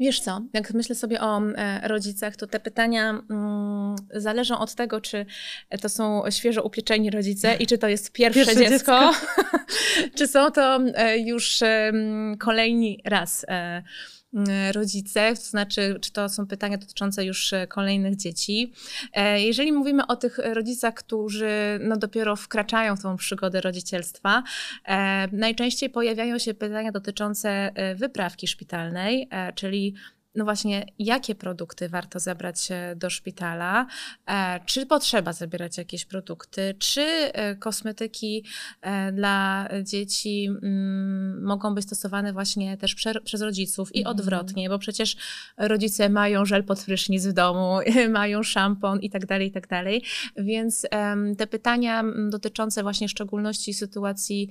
Wiesz 0.00 0.20
co, 0.20 0.40
jak 0.52 0.74
myślę 0.74 0.94
sobie 0.94 1.20
o 1.20 1.40
e, 1.40 1.88
rodzicach, 1.88 2.36
to 2.36 2.46
te 2.46 2.60
pytania 2.60 3.10
mm, 3.30 3.96
zależą 4.14 4.58
od 4.58 4.74
tego, 4.74 5.00
czy 5.00 5.26
to 5.80 5.88
są 5.88 6.22
świeżo 6.30 6.62
upieczeni 6.62 7.10
rodzice 7.10 7.54
i 7.54 7.66
czy 7.66 7.78
to 7.78 7.88
jest 7.88 8.12
pierwsze, 8.12 8.44
Pierwsze 8.44 8.70
dziecko, 8.70 9.12
czy 10.16 10.26
są 10.26 10.50
to 10.50 10.80
e, 10.94 11.18
już 11.18 11.62
e, 11.62 11.92
kolejni 12.38 13.00
raz. 13.04 13.46
E, 14.36 14.68
E, 14.68 14.72
rodzice, 14.72 15.34
to 15.34 15.42
znaczy, 15.42 15.98
czy 16.00 16.12
to 16.12 16.28
są 16.28 16.46
pytania 16.46 16.78
dotyczące 16.78 17.24
już 17.24 17.52
e, 17.52 17.66
kolejnych 17.66 18.16
dzieci. 18.16 18.72
E, 19.12 19.40
jeżeli 19.40 19.72
mówimy 19.72 20.06
o 20.06 20.16
tych 20.16 20.38
rodzicach, 20.38 20.94
którzy 20.94 21.78
no 21.80 21.96
dopiero 21.96 22.36
wkraczają 22.36 22.96
w 22.96 23.02
tą 23.02 23.16
przygodę 23.16 23.60
rodzicielstwa, 23.60 24.42
najczęściej 25.32 25.90
pojawiają 25.90 26.38
się 26.38 26.54
pytania 26.54 26.92
dotyczące 26.92 27.70
wyprawki 27.96 28.46
szpitalnej, 28.48 29.28
czyli 29.54 29.94
no 30.38 30.44
właśnie, 30.44 30.86
jakie 30.98 31.34
produkty 31.34 31.88
warto 31.88 32.20
zabrać 32.20 32.68
do 32.96 33.10
szpitala, 33.10 33.86
e, 34.26 34.60
czy 34.66 34.86
potrzeba 34.86 35.32
zabierać 35.32 35.78
jakieś 35.78 36.04
produkty, 36.04 36.74
czy 36.78 37.02
e, 37.02 37.56
kosmetyki 37.56 38.44
e, 38.80 39.12
dla 39.12 39.68
dzieci 39.82 40.48
mm, 40.62 41.44
mogą 41.44 41.74
być 41.74 41.84
stosowane 41.84 42.32
właśnie 42.32 42.76
też 42.76 42.96
przez 43.24 43.42
rodziców 43.42 43.94
i 43.94 43.98
mhm. 43.98 44.16
odwrotnie, 44.16 44.68
bo 44.68 44.78
przecież 44.78 45.16
rodzice 45.56 46.08
mają 46.08 46.44
żel 46.44 46.64
pod 46.64 46.84
prysznic 46.84 47.26
w 47.26 47.32
domu, 47.32 47.78
mają 48.10 48.42
szampon 48.42 49.00
i 49.00 49.10
tak 49.10 49.26
dalej, 49.26 49.48
i 49.48 49.52
tak 49.52 49.68
dalej. 49.68 50.02
Więc 50.36 50.86
te 51.38 51.46
pytania 51.46 52.04
dotyczące 52.30 52.82
właśnie 52.82 53.08
szczególności 53.08 53.74
sytuacji 53.74 54.48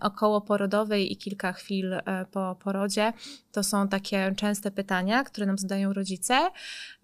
okołoporodowej 0.00 1.12
i 1.12 1.16
kilka 1.16 1.52
chwil 1.52 1.94
po 2.30 2.56
porodzie, 2.60 3.12
to 3.52 3.62
są 3.62 3.88
takie 3.88 4.34
częste 4.36 4.70
pytania, 4.70 5.01
które 5.24 5.46
nam 5.46 5.58
zadają 5.58 5.92
rodzice. 5.92 6.50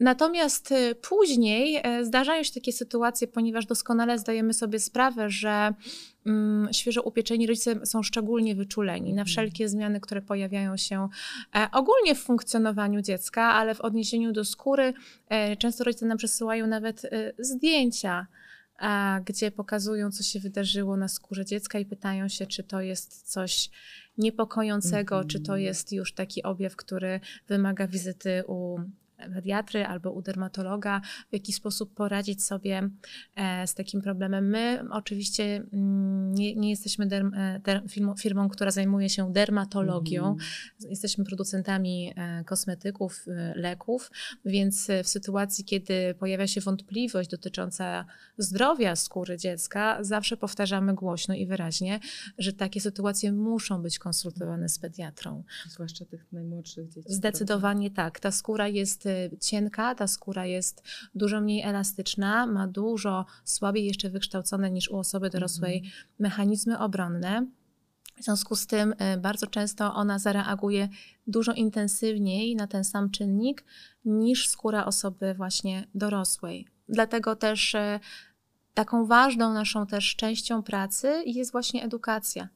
Natomiast 0.01 0.73
y, 0.73 0.95
później 0.95 1.81
e, 1.83 2.05
zdarzają 2.05 2.43
się 2.43 2.53
takie 2.53 2.73
sytuacje, 2.73 3.29
ponieważ 3.29 3.67
doskonale 3.67 4.19
zdajemy 4.19 4.55
sobie 4.55 4.79
sprawę, 4.79 5.31
że 5.31 5.75
mm, 6.27 6.73
świeżo 6.73 7.03
upieczeni 7.03 7.47
rodzice 7.47 7.87
są 7.87 8.03
szczególnie 8.03 8.55
wyczuleni 8.55 9.07
na 9.07 9.23
mhm. 9.23 9.27
wszelkie 9.27 9.69
zmiany, 9.69 10.01
które 10.01 10.23
pojawiają 10.23 10.77
się 10.77 11.09
e, 11.57 11.69
ogólnie 11.73 12.15
w 12.15 12.23
funkcjonowaniu 12.23 13.03
dziecka, 13.03 13.43
ale 13.43 13.75
w 13.75 13.81
odniesieniu 13.81 14.33
do 14.33 14.45
skóry 14.45 14.95
e, 15.29 15.57
często 15.57 15.85
rodzice 15.85 16.07
nam 16.07 16.19
przesyłają 16.19 16.67
nawet 16.67 17.03
zdjęcia 17.39 18.27
gdzie 19.25 19.51
pokazują, 19.51 20.11
co 20.11 20.23
się 20.23 20.41
wydarzyło 20.41 20.97
na 20.97 21.09
skórze 21.09 21.45
dziecka 21.45 21.79
i 21.79 21.87
pytają 21.87 22.29
się, 22.29 22.47
czy 22.47 22.63
to 22.63 22.81
jest 22.81 23.33
coś 23.33 23.71
niepokojącego, 24.19 25.15
mm 25.15 25.27
-hmm. 25.27 25.31
czy 25.31 25.41
to 25.41 25.53
mhm. 25.53 25.63
jest 25.63 25.93
już 25.93 26.13
taki 26.13 26.43
objaw, 26.43 26.77
który 26.77 27.21
wymaga 27.49 27.87
wizyty 27.87 28.45
u 28.47 28.79
pediatry 29.19 29.87
albo 29.87 30.13
u 30.13 30.23
dermatologa, 30.23 31.01
w 31.31 31.33
jaki 31.33 31.53
sposób 31.53 31.95
poradzić 31.95 32.45
sobie 32.45 32.91
e, 33.37 33.67
z 33.67 33.75
takim 33.75 34.03
problemem. 34.03 34.49
My 34.49 34.85
oczywiście 34.91 35.45
mm, 35.73 36.35
nie, 36.35 36.57
nie 36.57 36.71
jesteśmy 36.71 37.07
derm, 37.07 37.35
e, 37.35 37.61
der, 37.61 37.83
firmą, 37.89 38.15
firmą, 38.17 38.49
która 38.49 38.71
zajmuje 38.71 39.09
się 39.09 39.33
dermatologią. 39.33 40.25
Mm. 40.25 40.39
Jesteśmy 40.81 41.25
producentami 41.25 42.13
e, 42.17 42.45
kosmetyków, 42.45 43.27
leków, 43.55 44.11
więc 44.45 44.89
w 45.05 45.09
sytuacji, 45.09 45.65
kiedy 45.65 46.15
pojawia 46.19 46.47
się 46.47 46.61
wątpliwość 46.61 47.31
dotycząca 47.31 48.05
zdrowia 48.39 48.97
skóry 48.97 49.37
dziecka, 49.37 49.99
zawsze 50.05 50.37
powtarzamy 50.37 50.95
głośno 50.95 51.35
i 51.35 51.47
wyraźnie, 51.47 52.01
że 52.39 52.53
takie 52.53 52.81
sytuacje 52.81 53.33
muszą 53.33 53.83
być 53.83 53.99
konsultowane 53.99 54.69
z 54.69 54.79
pediatrą. 54.79 55.45
Zwłaszcza 55.69 56.05
tych 56.05 56.33
najmłodszych 56.33 56.89
dzieci. 56.89 57.13
Zdecydowanie 57.13 57.91
prawda? 57.91 58.11
tak. 58.11 58.21
Ta 58.21 58.31
skóra 58.31 58.69
jest 58.69 59.08
cienka, 59.41 59.95
ta 59.95 60.07
skóra 60.07 60.47
jest 60.47 60.83
dużo 61.15 61.41
mniej 61.41 61.63
elastyczna, 61.63 62.47
ma 62.47 62.67
dużo 62.67 63.27
słabiej 63.45 63.85
jeszcze 63.85 64.11
wykształcone 64.11 64.71
niż 64.71 64.91
u 64.91 64.99
osoby 64.99 65.31
dorosłej 65.31 65.77
mhm. 65.77 65.93
mechanizmy 66.19 66.79
obronne. 66.79 67.47
W 68.21 68.25
związku 68.25 68.57
z 68.57 68.67
tym 68.67 68.93
y, 68.93 69.19
bardzo 69.19 69.47
często 69.47 69.95
ona 69.95 70.19
zareaguje 70.19 70.89
dużo 71.27 71.53
intensywniej 71.53 72.57
na 72.57 72.67
ten 72.67 72.85
sam 72.85 73.11
czynnik 73.11 73.65
niż 74.05 74.49
skóra 74.49 74.85
osoby 74.85 75.35
właśnie 75.35 75.87
dorosłej. 75.95 76.67
Dlatego 76.89 77.37
też 77.37 77.75
y, 77.75 78.01
taką 78.75 79.07
ważną 79.07 79.53
naszą 79.53 79.87
też 79.87 80.17
częścią 80.17 80.63
pracy 80.63 81.23
jest 81.27 81.53
właśnie 81.53 81.85
edukacja. 81.85 82.49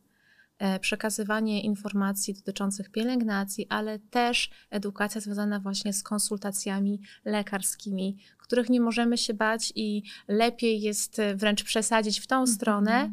E, 0.63 0.79
przekazywanie 0.79 1.63
informacji 1.63 2.35
dotyczących 2.35 2.91
pielęgnacji, 2.91 3.67
ale 3.69 3.99
też 3.99 4.51
edukacja 4.71 5.21
związana 5.21 5.61
właśnie 5.61 5.93
z 5.93 6.03
konsultacjami 6.03 7.01
lekarskimi, 7.25 8.17
których 8.39 8.71
nie 8.71 8.81
możemy 8.81 9.19
się 9.19 9.35
bać 9.35 9.73
i 9.77 10.03
lepiej 10.29 10.81
jest 10.81 11.21
wręcz 11.35 11.65
przesadzić 11.65 12.21
w 12.21 12.27
tą 12.27 12.37
mhm. 12.37 12.55
stronę, 12.55 13.11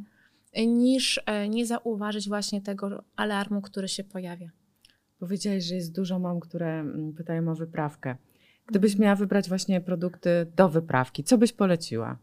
niż 0.67 1.21
e, 1.25 1.49
nie 1.49 1.65
zauważyć 1.65 2.27
właśnie 2.27 2.61
tego 2.61 3.03
alarmu, 3.15 3.61
który 3.61 3.87
się 3.87 4.03
pojawia. 4.03 4.49
Powiedziałeś, 5.19 5.63
że 5.63 5.75
jest 5.75 5.95
dużo 5.95 6.19
mam, 6.19 6.39
które 6.39 6.79
mm, 6.79 7.13
pytają 7.13 7.51
o 7.51 7.55
wyprawkę. 7.55 8.15
Gdybyś 8.67 8.97
miała 8.97 9.15
wybrać 9.15 9.49
właśnie 9.49 9.81
produkty 9.81 10.51
do 10.55 10.69
wyprawki, 10.69 11.23
co 11.23 11.37
byś 11.37 11.53
poleciła? 11.53 12.17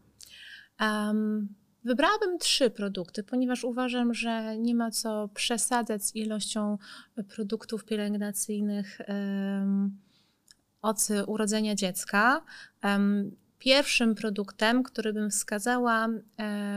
Um, 0.81 1.47
Wybrałabym 1.87 2.39
trzy 2.39 2.69
produkty, 2.69 3.23
ponieważ 3.23 3.63
uważam, 3.63 4.13
że 4.13 4.57
nie 4.57 4.75
ma 4.75 4.91
co 4.91 5.29
przesadzać 5.33 6.05
z 6.05 6.15
ilością 6.15 6.77
produktów 7.35 7.85
pielęgnacyjnych 7.85 8.97
od 10.81 11.07
urodzenia 11.27 11.75
dziecka. 11.75 12.41
Pierwszym 13.59 14.15
produktem, 14.15 14.83
który 14.83 15.13
bym 15.13 15.29
wskazała, 15.29 16.07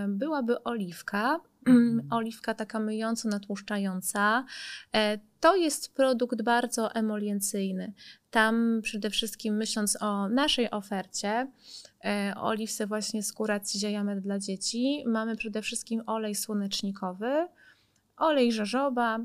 byłaby 0.08 0.62
oliwka. 0.64 1.40
Mhm. 1.66 2.06
Oliwka 2.10 2.54
taka 2.54 2.80
myjąco 2.80 3.28
natłuszczająca. 3.28 4.44
E, 4.94 5.18
to 5.40 5.56
jest 5.56 5.94
produkt 5.94 6.42
bardzo 6.42 6.94
emoliencyjny. 6.94 7.92
Tam 8.30 8.80
przede 8.82 9.10
wszystkim 9.10 9.56
myśląc 9.56 10.02
o 10.02 10.28
naszej 10.28 10.70
ofercie, 10.70 11.46
e, 12.04 12.34
oliwce 12.36 12.86
właśnie 12.86 13.22
z 13.22 13.32
kuracji 13.32 13.80
dla 14.20 14.38
dzieci, 14.38 15.04
mamy 15.06 15.36
przede 15.36 15.62
wszystkim 15.62 16.02
olej 16.06 16.34
słonecznikowy, 16.34 17.48
olej 18.16 18.52
żażoba, 18.52 19.18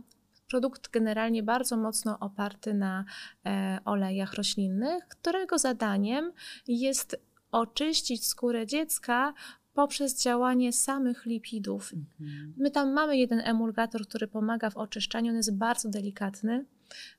produkt 0.49 0.91
generalnie 0.91 1.43
bardzo 1.43 1.77
mocno 1.77 2.19
oparty 2.19 2.73
na 2.73 3.05
e, 3.45 3.79
olejach 3.85 4.33
roślinnych, 4.33 5.07
którego 5.07 5.57
zadaniem 5.57 6.31
jest 6.67 7.21
oczyścić 7.51 8.27
skórę 8.27 8.67
dziecka 8.67 9.33
poprzez 9.73 10.23
działanie 10.23 10.73
samych 10.73 11.25
lipidów. 11.25 11.93
Mhm. 11.93 12.53
My 12.57 12.71
tam 12.71 12.93
mamy 12.93 13.17
jeden 13.17 13.39
emulgator, 13.39 14.07
który 14.07 14.27
pomaga 14.27 14.69
w 14.69 14.77
oczyszczaniu, 14.77 15.29
on 15.29 15.37
jest 15.37 15.57
bardzo 15.57 15.89
delikatny. 15.89 16.65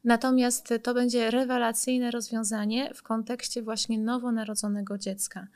Natomiast 0.04 0.75
to 0.82 0.94
będzie 0.94 1.30
rewelacyjne 1.30 2.11
rozwiązanie 2.11 2.94
w 2.94 3.02
kontekście 3.02 3.62
właśnie 3.62 3.99
nowonarodzonego 3.99 4.99
dziecka. 4.99 5.46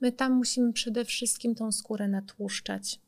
My 0.00 0.12
tam 0.12 0.32
musimy 0.32 0.72
przede 0.72 1.04
wszystkim 1.04 1.54
tą 1.54 1.72
skórę 1.72 2.08
natłuszczać. 2.08 3.00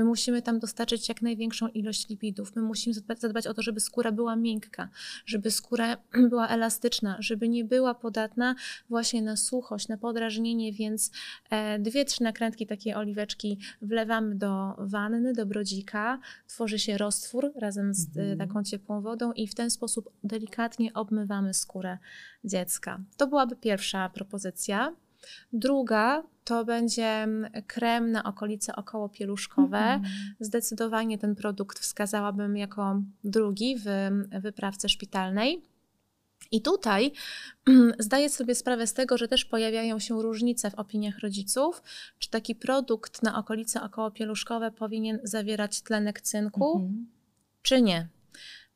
My 0.00 0.04
musimy 0.04 0.42
tam 0.42 0.58
dostarczyć 0.58 1.08
jak 1.08 1.22
największą 1.22 1.68
ilość 1.68 2.08
lipidów. 2.08 2.56
My 2.56 2.62
musimy 2.62 2.94
zadbać, 2.94 3.20
zadbać 3.20 3.46
o 3.46 3.54
to, 3.54 3.62
żeby 3.62 3.80
skóra 3.80 4.12
była 4.12 4.36
miękka, 4.36 4.88
żeby 5.26 5.50
skóra 5.50 5.96
była 6.30 6.48
elastyczna, 6.48 7.16
żeby 7.18 7.48
nie 7.48 7.64
była 7.64 7.94
podatna 7.94 8.54
właśnie 8.88 9.22
na 9.22 9.36
suchość, 9.36 9.88
na 9.88 9.96
podrażnienie, 9.96 10.72
więc 10.72 11.10
e, 11.50 11.78
dwie, 11.78 12.04
trzy 12.04 12.22
nakrętki 12.22 12.66
takiej 12.66 12.94
oliweczki 12.94 13.58
wlewamy 13.82 14.34
do 14.34 14.74
wanny, 14.78 15.32
do 15.32 15.46
brodzika, 15.46 16.18
tworzy 16.46 16.78
się 16.78 16.98
roztwór 16.98 17.52
razem 17.56 17.94
z 17.94 18.16
e, 18.16 18.20
mhm. 18.20 18.38
taką 18.38 18.64
ciepłą 18.64 19.00
wodą 19.00 19.32
i 19.32 19.46
w 19.46 19.54
ten 19.54 19.70
sposób 19.70 20.10
delikatnie 20.24 20.92
obmywamy 20.94 21.54
skórę 21.54 21.98
dziecka. 22.44 23.00
To 23.16 23.26
byłaby 23.26 23.56
pierwsza 23.56 24.08
propozycja. 24.08 24.94
Druga 25.52 26.22
to 26.44 26.64
będzie 26.64 27.06
mm, 27.06 27.50
krem 27.66 28.12
na 28.12 28.24
okolice 28.24 28.76
okołopieluszkowe. 28.76 29.78
Mm 29.78 30.02
-hmm. 30.02 30.06
Zdecydowanie 30.40 31.18
ten 31.18 31.34
produkt 31.34 31.78
wskazałabym 31.78 32.56
jako 32.56 33.02
drugi 33.24 33.76
w 33.78 34.10
wyprawce 34.42 34.88
szpitalnej. 34.88 35.62
I 36.50 36.62
tutaj 36.62 37.12
zdaję 37.98 38.30
sobie 38.30 38.54
sprawę 38.54 38.86
z 38.86 38.94
tego, 38.94 39.18
że 39.18 39.28
też 39.28 39.44
pojawiają 39.44 39.98
się 39.98 40.22
różnice 40.22 40.70
w 40.70 40.74
opiniach 40.74 41.18
rodziców, 41.18 41.82
czy 42.18 42.30
taki 42.30 42.54
produkt 42.54 43.22
na 43.22 43.38
okolice 43.38 43.82
okołopieluszkowe 43.82 44.70
powinien 44.70 45.20
zawierać 45.22 45.82
tlenek 45.82 46.20
cynku, 46.20 46.78
mm 46.78 46.88
-hmm. 46.88 47.04
czy 47.62 47.82
nie. 47.82 48.08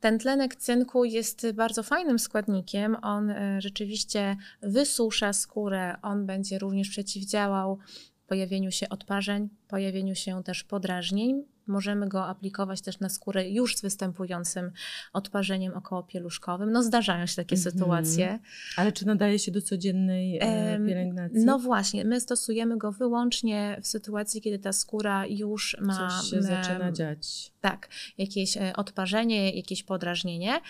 Ten 0.04 0.18
tlenek 0.18 0.56
cynku 0.56 1.04
jest 1.04 1.46
bardzo 1.54 1.82
fajnym 1.82 2.18
składnikiem. 2.18 2.96
On 3.02 3.30
e, 3.30 3.61
rzeczywiście 3.61 4.37
wysusza 4.62 5.32
skórę, 5.32 5.96
on 6.02 6.26
będzie 6.26 6.58
również 6.58 6.88
przeciwdziałał 6.88 7.78
pojawieniu 8.26 8.70
się 8.70 8.88
odparzeń, 8.88 9.49
pojawieniu 9.68 10.14
się 10.14 10.42
też 10.42 10.64
podrażnień. 10.64 11.44
Możemy 11.66 12.09
go 12.09 12.26
aplikować 12.26 12.80
też 12.80 13.00
na 13.00 13.09
skórę 13.09 13.49
już 13.50 13.76
z 13.76 13.83
występującym 13.83 14.71
odparzeniem 15.12 15.75
okołopieluszkowym. 15.75 16.73
No 16.73 16.83
zdarzają 16.83 17.26
się 17.26 17.37
takie 17.37 17.56
Mhm. 17.56 17.73
sytuacje. 17.73 18.38
Ale 18.76 18.92
czy 18.92 19.06
nadaje 19.06 19.38
się 19.38 19.52
do 19.52 19.62
codziennej 19.62 20.38
e, 20.42 20.78
pielęgnacji? 20.87 21.44
No 21.44 21.59
właśnie, 21.59 22.04
my 22.04 22.21
stosujemy 22.21 22.76
go 22.78 22.92
wyłącznie 22.92 23.78
w 23.83 23.87
sytuacji, 23.87 24.40
kiedy 24.40 24.59
ta 24.59 24.73
skóra 24.73 25.26
już 25.26 25.76
ma 25.80 25.97
Coś 26.21 26.30
się 26.30 26.42
zaczyna 26.42 26.92
dziać. 26.92 27.52
tak, 27.61 27.88
jakieś 28.18 28.56
e, 28.56 28.73
odparzenie, 28.76 29.50
jakieś 29.56 29.83
podrażnienie. 29.83 30.61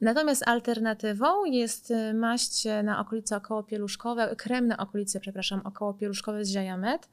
Natomiast 0.00 0.48
alternatywą 0.48 1.44
jest 1.44 1.90
e, 1.90 2.14
maść 2.14 2.64
na 2.84 3.00
okolice 3.00 3.36
okołopieluszkowe, 3.36 4.36
krem 4.36 4.66
na 4.66 4.76
okolice, 4.76 5.20
przepraszam, 5.20 5.60
okołopieluszkowe 5.64 6.44
z 6.44 6.50
Ziajamet 6.50 7.08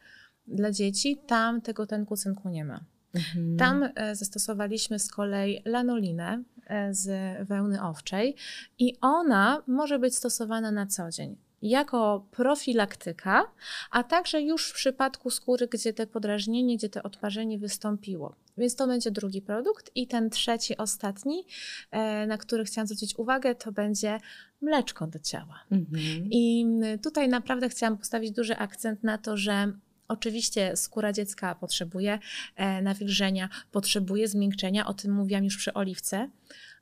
dla 0.48 0.72
dzieci. 0.72 1.18
Tam 1.28 1.62
tego 1.62 1.88
tenku 1.88 2.18
cynku 2.18 2.50
nie 2.50 2.66
ma. 2.66 2.80
Mhm. 3.14 3.58
Tam 3.58 3.90
e, 3.96 4.16
zastosowaliśmy 4.16 5.00
z 5.00 5.12
kolei 5.12 5.62
lanolinę 5.66 6.44
e, 6.68 6.94
z 6.94 7.10
wełny 7.48 7.84
owczej 7.84 8.36
i 8.80 8.98
ona 9.02 9.64
może 9.68 10.00
być 10.00 10.16
stosowana 10.16 10.72
na 10.72 10.86
co 10.86 11.10
dzień 11.10 11.38
jako 11.62 12.28
profilaktyka, 12.32 13.44
a 13.92 14.04
także 14.04 14.42
już 14.42 14.70
w 14.70 14.74
przypadku 14.74 15.30
skóry, 15.30 15.68
gdzie 15.68 15.94
te 15.94 16.08
podrażnienie, 16.08 16.78
gdzie 16.78 16.90
to 16.90 17.04
odparzenie 17.04 17.60
wystąpiło. 17.60 18.36
Więc 18.58 18.76
to 18.76 18.88
będzie 18.88 19.12
drugi 19.12 19.42
produkt 19.42 19.92
i 19.96 20.08
ten 20.08 20.30
trzeci, 20.30 20.78
ostatni, 20.78 21.46
e, 21.92 22.28
na 22.28 22.38
który 22.38 22.66
chciałam 22.66 22.88
zwrócić 22.88 23.16
uwagę, 23.16 23.56
to 23.56 23.72
będzie 23.72 24.20
mleczko 24.62 25.08
do 25.08 25.20
ciała. 25.20 25.60
Mhm. 25.72 26.28
I 26.32 26.66
tutaj 27.04 27.30
naprawdę 27.30 27.70
chciałam 27.70 27.98
postawić 27.98 28.32
duży 28.32 28.58
akcent 28.58 29.04
na 29.04 29.18
to, 29.18 29.38
że 29.38 29.74
oczywiście 30.12 30.78
skóra 30.78 31.14
dziecka 31.14 31.56
potrzebuje 31.56 32.20
e, 32.56 32.82
nawilżenia, 32.82 33.50
potrzebuje 33.72 34.28
zmiękczenia, 34.28 34.88
o 34.88 34.94
tym 34.94 35.12
mówiłam 35.12 35.44
już 35.44 35.58
przy 35.58 35.74
oliwce, 35.74 36.30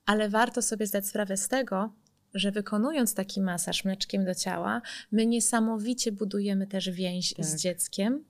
ale 0.06 0.30
warto 0.30 0.62
sobie 0.62 0.88
zdać 0.88 1.08
sprawę 1.08 1.38
z 1.38 1.48
tego, 1.48 1.94
że 2.34 2.52
wykonując 2.52 3.14
taki 3.14 3.42
masaż 3.42 3.86
mleczkiem 3.86 4.26
do 4.26 4.36
ciała, 4.36 4.82
my 5.12 5.26
niesamowicie 5.26 6.12
budujemy 6.12 6.68
też 6.68 6.90
więź 6.90 7.34
Tak. 7.34 7.46
z 7.46 7.56
dzieckiem. 7.62 8.24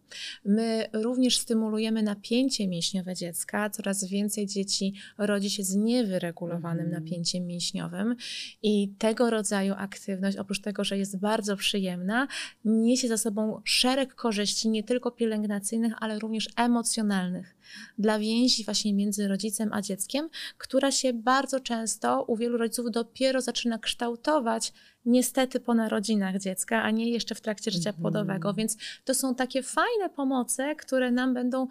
My 0.45 0.85
również 0.93 1.37
stymulujemy 1.37 2.03
napięcie 2.03 2.67
mięśniowe 2.67 3.15
dziecka. 3.15 3.69
Coraz 3.69 4.03
więcej 4.05 4.47
dzieci 4.47 4.93
rodzi 5.17 5.49
się 5.49 5.63
z 5.63 5.75
niewyregulowanym 5.75 6.85
Mhm. 6.85 7.03
napięciem 7.03 7.47
mięśniowym 7.47 8.15
i 8.63 8.89
tego 8.97 9.29
rodzaju 9.29 9.73
aktywność, 9.77 10.37
oprócz 10.37 10.61
tego, 10.61 10.83
że 10.83 10.97
jest 10.97 11.17
bardzo 11.19 11.57
przyjemna, 11.57 12.27
niesie 12.65 13.07
za 13.07 13.17
sobą 13.17 13.61
szereg 13.65 14.15
korzyści, 14.15 14.69
nie 14.69 14.83
tylko 14.83 15.11
pielęgnacyjnych, 15.11 15.93
ale 15.99 16.19
również 16.19 16.47
emocjonalnych 16.55 17.55
dla 17.97 18.19
więzi 18.19 18.63
właśnie 18.63 18.93
między 18.93 19.27
rodzicem 19.27 19.69
a 19.73 19.81
dzieckiem, 19.81 20.29
która 20.57 20.91
się 20.91 21.13
bardzo 21.13 21.59
często 21.59 22.23
u 22.23 22.35
wielu 22.37 22.57
rodziców 22.57 22.91
dopiero 22.91 23.41
zaczyna 23.41 23.79
kształtować, 23.79 24.73
niestety 25.05 25.59
po 25.59 25.73
narodzinach 25.73 26.39
dziecka, 26.39 26.83
a 26.83 26.91
nie 26.91 27.09
jeszcze 27.09 27.35
w 27.35 27.41
trakcie 27.41 27.71
życia 27.71 27.89
Mhm. 27.89 28.01
płodowego. 28.01 28.53
Więc 28.53 28.77
to 29.03 29.13
są 29.13 29.35
takie 29.35 29.63
fajne 29.63 30.09
pomoce, 30.15 30.75
które 30.75 31.11
nam 31.11 31.33
będą 31.33 31.67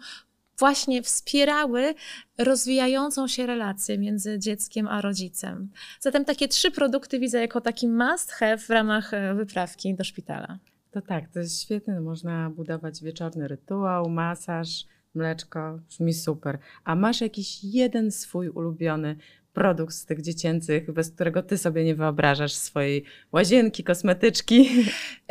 właśnie 0.59 1.03
wspierały 1.03 1.95
rozwijającą 2.37 3.27
się 3.27 3.45
relację 3.45 3.97
między 3.97 4.39
dzieckiem 4.39 4.87
a 4.87 5.01
rodzicem. 5.01 5.69
Zatem 5.99 6.25
takie 6.25 6.47
trzy 6.47 6.71
produkty 6.71 7.19
widzę 7.19 7.39
jako 7.41 7.61
taki 7.61 7.87
must 7.87 8.31
have 8.31 8.57
w 8.57 8.69
ramach 8.69 9.13
e, 9.13 9.35
wyprawki 9.35 9.95
do 9.95 10.03
szpitala. 10.03 10.57
To 10.91 11.01
tak, 11.01 11.29
to 11.33 11.39
jest 11.39 11.61
świetne. 11.61 12.01
Można 12.01 12.49
budować 12.49 13.03
wieczorny 13.03 13.47
rytuał, 13.47 14.09
masaż, 14.09 14.85
mleczko. 15.15 15.79
Brzmi 15.89 16.13
super. 16.13 16.59
A 16.83 16.95
masz 16.95 17.21
jakiś 17.21 17.63
jeden 17.63 18.11
swój 18.11 18.49
ulubiony 18.49 19.15
produkt 19.59 19.93
z 19.93 20.05
tych 20.05 20.21
dziecięcych, 20.21 20.91
bez 20.91 21.11
którego 21.11 21.43
ty 21.43 21.57
sobie 21.57 21.83
nie 21.83 21.95
wyobrażasz 21.95 22.53
swojej 22.53 23.03
łazienki, 23.31 23.83
kosmetyczki? 23.83 24.69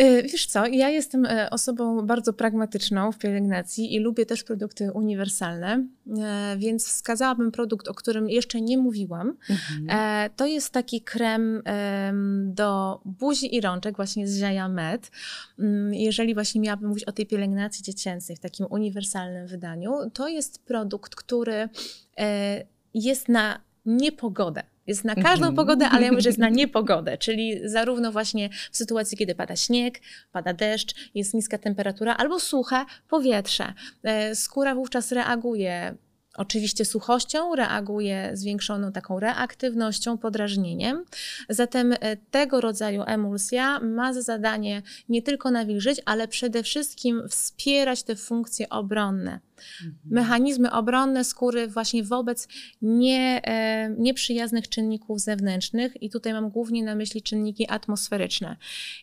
Y, 0.01 0.23
Wiesz 0.23 0.47
co, 0.47 0.67
ja 0.67 0.89
jestem 0.89 1.27
e, 1.27 1.51
osobą 1.51 2.07
bardzo 2.07 2.33
pragmatyczną 2.33 3.13
w 3.13 3.19
pielęgnacji 3.19 3.95
i 3.95 3.99
lubię 3.99 4.27
też 4.27 4.45
produkty 4.45 4.93
uniwersalne, 4.93 5.87
e, 6.19 6.57
więc 6.59 6.87
wskazałabym 6.87 7.53
produkt, 7.53 7.89
o 7.89 7.95
którym 7.95 8.31
jeszcze 8.31 8.61
nie 8.61 8.79
mówiłam. 8.79 9.37
Mhm. 9.51 9.87
E, 9.91 10.31
To 10.37 10.47
jest 10.47 10.73
taki 10.73 11.01
krem 11.01 11.63
em, 11.65 12.55
do 12.55 13.01
buzi 13.05 13.57
i 13.57 13.61
rączek 13.61 13.97
właśnie 13.97 14.29
z 14.29 14.39
Jaja 14.39 14.69
Med. 14.69 15.11
Mm, 15.59 15.95
Jeżeli 15.95 16.35
właśnie 16.35 16.61
miałabym 16.61 16.89
mówić 16.89 17.05
o 17.05 17.13
tej 17.13 17.27
pielęgnacji 17.27 17.83
dziecięcej 17.83 18.37
w 18.37 18.41
takim 18.41 18.67
uniwersalnym 18.71 19.47
wydaniu, 19.47 20.11
to 20.13 20.29
jest 20.29 20.65
produkt, 20.65 21.15
który 21.15 21.69
e, 22.19 22.65
jest 22.95 23.29
na 23.29 23.68
niepogodę. 23.87 24.63
Jest 24.87 25.05
na 25.05 25.15
każdą 25.15 25.47
Mhm. 25.47 25.55
pogodę, 25.55 25.89
ale 25.89 26.03
ja 26.05 26.11
mówię, 26.11 26.23
że 26.23 26.29
jest 26.29 26.39
na 26.39 26.49
niepogodę, 26.61 27.19
czyli 27.19 27.69
zarówno 27.69 28.13
właśnie 28.13 28.51
w 28.73 28.77
sytuacji, 28.77 29.19
kiedy 29.19 29.35
pada 29.35 29.57
śnieg, 29.57 30.01
pada 30.33 30.53
deszcz, 30.53 30.95
jest 31.15 31.35
niska 31.35 31.59
temperatura 31.59 32.17
albo 32.17 32.41
suche 32.41 32.85
powietrze. 33.09 33.73
E, 34.03 34.35
Skóra 34.35 34.75
wówczas 34.75 35.13
reaguje 35.13 35.95
oczywiście 36.37 36.85
suchością, 36.85 37.55
reaguje 37.55 38.31
zwiększoną 38.35 38.93
taką 38.93 39.21
reaktywnością, 39.21 40.19
podrażnieniem. 40.19 41.05
Zatem 41.49 41.93
e, 41.93 42.17
tego 42.17 42.61
rodzaju 42.61 43.03
emulsja 43.07 43.81
ma 43.81 44.13
za 44.13 44.23
zadanie 44.23 44.83
nie 45.09 45.23
tylko 45.23 45.51
nawilżyć, 45.51 46.01
ale 46.05 46.29
przede 46.29 46.63
wszystkim 46.63 47.23
wspierać 47.29 48.03
te 48.03 48.17
funkcje 48.17 48.69
obronne 48.69 49.41
mechanizmy 50.05 50.73
obronne 50.73 51.25
skóry 51.25 51.69
właśnie 51.69 52.05
wobec 52.05 52.49
nie, 52.83 53.41
e, 53.45 53.91
nieprzyjaznych 53.99 54.69
czynników 54.69 55.21
zewnętrznych 55.21 56.03
i 56.03 56.11
tutaj 56.11 56.33
mam 56.33 56.51
głównie 56.51 56.85
na 56.85 56.95
myśli 56.95 57.23
czynniki 57.23 57.69
atmosferyczne. 57.69 58.57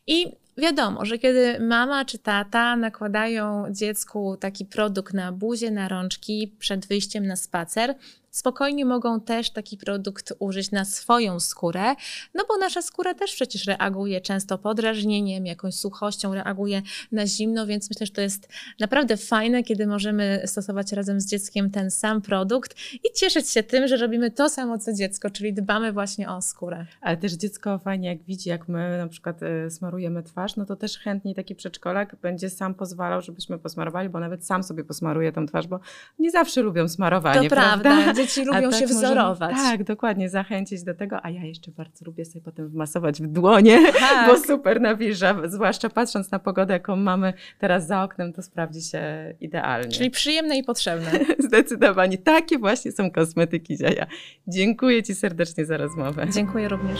I 0.07 0.25
wiadomo, 0.57 1.05
że 1.05 1.17
kiedy 1.17 1.59
mama 1.59 2.05
czy 2.05 2.17
tata 2.17 2.75
nakładają 2.75 3.65
dziecku 3.71 4.37
taki 4.37 4.65
produkt 4.65 5.13
na 5.13 5.31
buzię, 5.31 5.71
na 5.71 5.87
rączki 5.87 6.55
przed 6.59 6.87
wyjściem 6.87 7.27
na 7.27 7.35
spacer, 7.35 7.95
spokojnie 8.35 8.85
mogą 8.85 9.21
też 9.21 9.49
taki 9.49 9.77
produkt 9.77 10.33
użyć 10.39 10.71
na 10.71 10.85
swoją 10.85 11.39
skórę, 11.39 11.95
no 12.33 12.43
bo 12.47 12.57
nasza 12.57 12.81
skóra 12.81 13.13
też 13.13 13.35
przecież 13.35 13.65
reaguje 13.65 14.21
często 14.21 14.57
podrażnieniem, 14.57 15.45
jakąś 15.45 15.75
suchością, 15.75 16.33
reaguje 16.33 16.81
na 17.11 17.27
zimno, 17.27 17.67
więc 17.67 17.89
myślę, 17.89 18.05
że 18.05 18.11
to 18.11 18.21
jest 18.21 18.49
naprawdę 18.79 19.17
fajne, 19.17 19.63
kiedy 19.63 19.87
możemy 19.87 20.41
stosować 20.45 20.91
razem 20.91 21.21
z 21.21 21.25
dzieckiem 21.25 21.71
ten 21.71 21.91
sam 21.91 22.21
produkt 22.21 22.75
i 23.03 23.13
cieszyć 23.15 23.49
się 23.49 23.63
tym, 23.63 23.87
że 23.87 23.97
robimy 23.97 24.31
to 24.31 24.49
samo 24.49 24.77
co 24.77 24.93
dziecko, 24.93 25.29
czyli 25.29 25.53
dbamy 25.53 25.93
właśnie 25.93 26.29
o 26.29 26.41
skórę. 26.41 26.85
Ale 27.01 27.17
też 27.17 27.33
dziecko 27.33 27.79
fajnie, 27.79 28.09
jak 28.09 28.23
widzi, 28.23 28.49
jak 28.49 28.67
my 28.67 28.97
na 28.97 29.07
przykład 29.07 29.43
e, 29.43 29.69
smarujemy 29.71 30.23
twarz, 30.23 30.55
no 30.55 30.65
to 30.65 30.75
też 30.75 30.97
chętnie 30.97 31.35
taki 31.35 31.55
przedszkolak 31.55 32.15
będzie 32.21 32.49
sam 32.49 32.73
pozwalał, 32.73 33.21
żebyśmy 33.21 33.59
posmarowali, 33.59 34.09
bo 34.09 34.19
nawet 34.19 34.45
sam 34.45 34.63
sobie 34.63 34.83
posmaruje 34.83 35.31
tą 35.31 35.45
twarz, 35.45 35.67
bo 35.67 35.79
nie 36.19 36.31
zawsze 36.31 36.61
lubią 36.61 36.87
smarowanie, 36.87 37.49
To 37.49 37.55
prawda, 37.55 38.13
dzieci 38.25 38.45
lubią 38.45 38.61
tak 38.61 38.73
się 38.73 38.81
możemy- 38.81 38.87
wzorować. 38.99 39.55
Tak, 39.55 39.83
dokładnie, 39.83 40.29
zachęcić 40.29 40.83
do 40.83 40.93
tego, 40.93 41.25
a 41.25 41.29
ja 41.29 41.43
jeszcze 41.43 41.71
bardzo 41.71 42.05
lubię 42.05 42.25
sobie 42.25 42.41
potem 42.41 42.67
wmasować 42.69 43.21
w 43.21 43.27
dłonie, 43.27 43.79
Tak. 43.99 44.27
bo 44.29 44.37
super 44.39 44.81
nawilża, 44.81 45.35
zwłaszcza 45.45 45.89
patrząc 45.89 46.31
na 46.31 46.39
pogodę, 46.39 46.73
jaką 46.73 46.95
mamy 46.95 47.33
teraz 47.59 47.87
za 47.87 48.03
oknem, 48.03 48.33
to 48.33 48.41
sprawdzi 48.41 48.81
się 48.81 49.33
idealnie. 49.41 49.89
Czyli 49.89 50.11
przyjemne 50.11 50.57
i 50.57 50.63
potrzebne. 50.63 51.11
Zdecydowanie 51.47 52.17
takie 52.17 52.57
właśnie 52.57 52.91
są 52.91 53.11
kosmetyki 53.11 53.77
Ziaja. 53.77 54.05
Dziękuję 54.47 55.03
Ci 55.03 55.15
serdecznie 55.15 55.65
za 55.65 55.77
rozmowę. 55.77 56.27
Dziękuję 56.33 56.69
również. 56.69 56.99